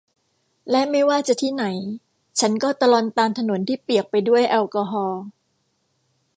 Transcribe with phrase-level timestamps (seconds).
[0.69, 1.65] และไม่ว่าจะที่ไหน
[2.39, 5.23] ฉันก็ตะลอนตามถนนที่เปียกไปด้วยแอลกอฮอล์